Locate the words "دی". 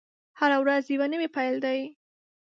1.65-1.79